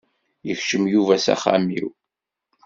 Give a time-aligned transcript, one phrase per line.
[0.47, 1.89] Yekcem Yuba s axxam-iw.